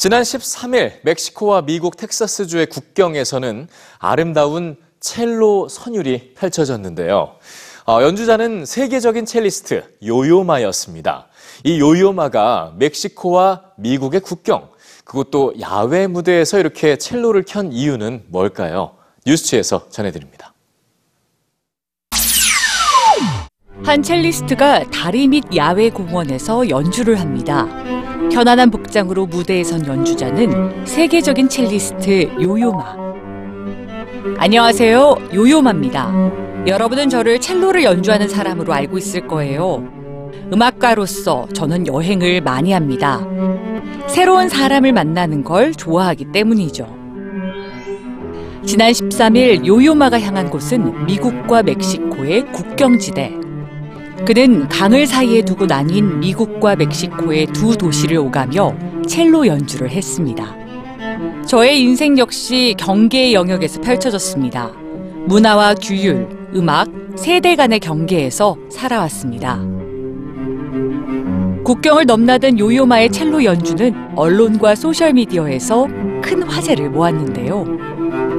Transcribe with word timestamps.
지난 0.00 0.22
13일 0.22 0.92
멕시코와 1.02 1.60
미국 1.60 1.98
텍사스주의 1.98 2.64
국경에서는 2.64 3.68
아름다운 3.98 4.78
첼로 4.98 5.68
선율이 5.68 6.32
펼쳐졌는데요. 6.38 7.36
어, 7.86 8.02
연주자는 8.02 8.64
세계적인 8.64 9.26
첼리스트 9.26 9.84
요요마였습니다. 10.02 11.26
이 11.64 11.80
요요마가 11.80 12.72
멕시코와 12.78 13.60
미국의 13.76 14.20
국경, 14.20 14.70
그것도 15.04 15.60
야외 15.60 16.06
무대에서 16.06 16.58
이렇게 16.58 16.96
첼로를 16.96 17.44
켠 17.46 17.70
이유는 17.70 18.24
뭘까요? 18.28 18.96
뉴스취에서 19.26 19.90
전해드립니다. 19.90 20.54
한 23.84 24.02
첼리스트가 24.02 24.84
다리 24.90 25.28
밑 25.28 25.54
야외 25.54 25.90
공원에서 25.90 26.70
연주를 26.70 27.20
합니다. 27.20 27.68
편안한 28.28 28.70
복장으로 28.70 29.26
무대에 29.26 29.64
선 29.64 29.86
연주자는 29.86 30.84
세계적인 30.84 31.48
첼리스트 31.48 32.30
요요마. 32.40 32.96
안녕하세요. 34.36 35.16
요요마입니다. 35.34 36.12
여러분은 36.66 37.08
저를 37.08 37.40
첼로를 37.40 37.82
연주하는 37.82 38.28
사람으로 38.28 38.72
알고 38.72 38.98
있을 38.98 39.26
거예요. 39.26 39.82
음악가로서 40.52 41.48
저는 41.54 41.86
여행을 41.86 42.42
많이 42.42 42.72
합니다. 42.72 43.26
새로운 44.06 44.48
사람을 44.48 44.92
만나는 44.92 45.42
걸 45.42 45.72
좋아하기 45.72 46.26
때문이죠. 46.32 46.86
지난 48.66 48.92
13일 48.92 49.66
요요마가 49.66 50.20
향한 50.20 50.50
곳은 50.50 51.06
미국과 51.06 51.62
멕시코의 51.62 52.52
국경지대. 52.52 53.39
그는 54.26 54.68
강을 54.68 55.06
사이에 55.06 55.42
두고 55.42 55.66
나뉜 55.66 56.20
미국과 56.20 56.76
멕시코의 56.76 57.46
두 57.46 57.76
도시를 57.76 58.18
오가며 58.18 58.74
첼로 59.06 59.46
연주를 59.46 59.90
했습니다. 59.90 60.54
저의 61.46 61.80
인생 61.80 62.18
역시 62.18 62.74
경계의 62.78 63.34
영역에서 63.34 63.80
펼쳐졌습니다. 63.80 64.70
문화와 65.26 65.74
규율, 65.74 66.28
음악, 66.54 66.88
세대 67.16 67.56
간의 67.56 67.80
경계에서 67.80 68.56
살아왔습니다. 68.70 69.58
국경을 71.64 72.06
넘나든 72.06 72.58
요요마의 72.58 73.10
첼로 73.10 73.44
연주는 73.44 73.94
언론과 74.16 74.74
소셜미디어에서 74.74 75.86
큰 76.22 76.42
화제를 76.42 76.90
모았는데요. 76.90 77.66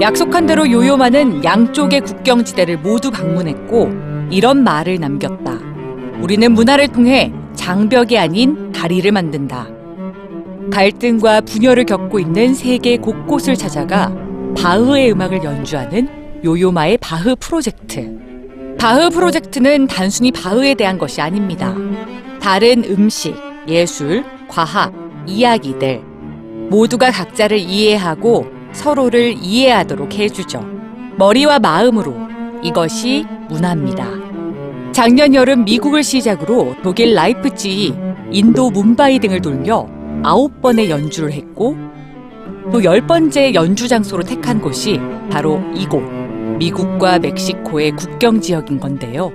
약속한 0.00 0.46
대로 0.46 0.70
요요마는 0.70 1.44
양쪽의 1.44 2.00
국경지대를 2.02 2.78
모두 2.78 3.10
방문했고 3.10 3.90
이런 4.30 4.64
말을 4.64 4.98
남겼다. 5.00 5.49
우리는 6.22 6.52
문화를 6.52 6.88
통해 6.88 7.32
장벽이 7.54 8.18
아닌 8.18 8.72
다리를 8.72 9.10
만든다. 9.10 9.68
갈등과 10.70 11.40
분열을 11.42 11.84
겪고 11.84 12.20
있는 12.20 12.54
세계 12.54 12.96
곳곳을 12.96 13.56
찾아가 13.56 14.14
바흐의 14.56 15.12
음악을 15.12 15.42
연주하는 15.42 16.08
요요마의 16.44 16.98
바흐 16.98 17.36
프로젝트. 17.40 18.18
바흐 18.78 19.10
프로젝트는 19.10 19.86
단순히 19.86 20.30
바흐에 20.30 20.74
대한 20.74 20.98
것이 20.98 21.20
아닙니다. 21.20 21.74
다른 22.40 22.84
음식, 22.84 23.34
예술, 23.66 24.24
과학, 24.48 24.92
이야기들 25.26 26.02
모두가 26.70 27.10
각자를 27.10 27.58
이해하고 27.58 28.46
서로를 28.72 29.34
이해하도록 29.40 30.14
해주죠. 30.14 30.64
머리와 31.16 31.58
마음으로 31.58 32.14
이것이 32.62 33.26
문화입니다. 33.48 34.29
작년 34.92 35.34
여름 35.34 35.64
미국을 35.64 36.02
시작으로 36.02 36.74
독일 36.82 37.14
라이프치히, 37.14 37.94
인도 38.32 38.70
뭄바이 38.70 39.18
등을 39.20 39.40
돌며 39.40 39.88
아홉 40.22 40.60
번의 40.60 40.90
연주를 40.90 41.32
했고 41.32 41.76
또 42.72 42.82
열 42.84 43.06
번째 43.06 43.54
연주 43.54 43.88
장소로 43.88 44.22
택한 44.22 44.60
곳이 44.60 45.00
바로 45.30 45.60
이곳 45.74 46.02
미국과 46.58 47.18
멕시코의 47.20 47.92
국경 47.92 48.40
지역인 48.40 48.78
건데요. 48.78 49.32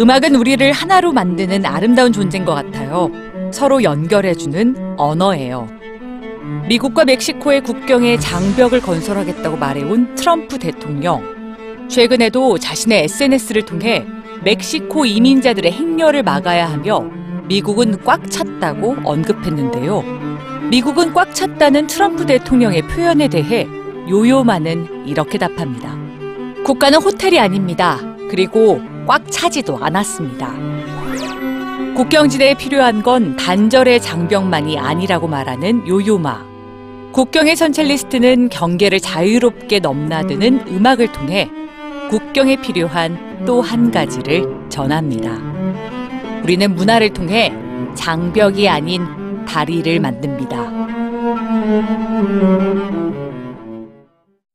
음악은 0.00 0.34
우리를 0.34 0.72
하나로 0.72 1.12
만드는 1.12 1.66
아름다운 1.66 2.12
존재인 2.12 2.44
것 2.44 2.54
같아요. 2.54 3.10
서로 3.52 3.82
연결해주는 3.82 4.94
언어예요. 4.96 5.68
미국과 6.68 7.04
멕시코의 7.04 7.62
국경에 7.62 8.16
장벽을 8.18 8.80
건설하겠다고 8.80 9.56
말해온 9.56 10.14
트럼프 10.14 10.58
대통령. 10.58 11.22
최근에도 11.88 12.58
자신의 12.58 13.04
SNS를 13.04 13.64
통해 13.66 14.04
멕시코 14.44 15.06
이민자들의 15.06 15.72
행렬을 15.72 16.22
막아야 16.22 16.70
하며 16.70 17.04
미국은 17.48 18.04
꽉 18.04 18.30
찼다고 18.30 18.96
언급했는데요. 19.04 20.02
미국은 20.70 21.12
꽉 21.14 21.34
찼다는 21.34 21.86
트럼프 21.86 22.26
대통령의 22.26 22.82
표현에 22.82 23.28
대해 23.28 23.66
요요마는 24.08 25.06
이렇게 25.06 25.38
답합니다. 25.38 25.96
국가는 26.64 27.00
호텔이 27.00 27.38
아닙니다. 27.38 27.98
그리고 28.30 28.80
꽉 29.06 29.30
차지도 29.30 29.78
않았습니다. 29.78 30.52
국경지대에 31.94 32.54
필요한 32.54 33.02
건 33.02 33.36
단절의 33.36 34.00
장벽만이 34.00 34.78
아니라고 34.78 35.28
말하는 35.28 35.86
요요마. 35.86 36.44
국경의 37.12 37.56
선첼리스트는 37.56 38.48
경계를 38.48 38.98
자유롭게 39.00 39.78
넘나드는 39.78 40.66
음악을 40.68 41.12
통해 41.12 41.48
국경에 42.10 42.56
필요한 42.56 43.44
또 43.46 43.60
한 43.60 43.90
가지를 43.90 44.44
전합니다. 44.68 45.30
우리는 46.42 46.74
문화를 46.74 47.10
통해 47.12 47.52
장벽이 47.94 48.68
아닌 48.68 49.02
다리를 49.46 50.00
만듭니다. 50.00 50.54